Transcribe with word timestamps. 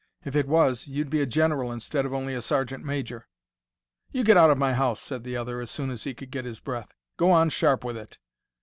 If 0.25 0.35
it 0.35 0.47
was, 0.47 0.87
you'd 0.87 1.11
be 1.11 1.21
a 1.21 1.27
general 1.27 1.71
instead 1.71 2.07
of 2.07 2.11
only 2.11 2.33
a 2.33 2.41
sergeant 2.41 2.83
major." 2.83 3.27
"You 4.11 4.23
get 4.23 4.35
out 4.35 4.49
of 4.49 4.57
my 4.57 4.73
house," 4.73 4.99
said 4.99 5.23
the 5.23 5.37
other, 5.37 5.59
as 5.61 5.69
soon 5.69 5.91
as 5.91 6.05
he 6.05 6.15
could 6.15 6.31
get 6.31 6.43
his 6.43 6.59
breath. 6.59 6.95
"Go 7.17 7.29
on 7.29 7.51
Sharp 7.51 7.83
with 7.83 7.97
it." 7.97 8.17